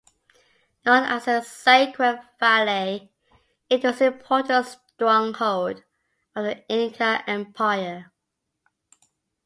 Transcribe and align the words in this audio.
Known 0.83 1.03
as 1.03 1.25
the 1.25 1.43
Sacred 1.43 2.21
Valley, 2.39 3.11
it 3.69 3.83
was 3.83 4.01
an 4.01 4.13
important 4.13 4.65
stronghold 4.65 5.83
of 6.35 6.43
the 6.43 6.67
Inca 6.67 7.23
Empire. 7.29 8.11